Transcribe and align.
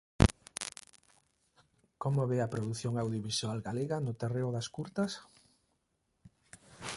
Como 2.03 2.21
ve 2.31 2.37
a 2.41 2.51
produción 2.53 2.93
audiovisual 3.03 3.59
galega 3.67 3.97
no 4.05 4.13
terreo 4.21 4.49
das 4.55 4.67
curtas? 4.75 5.11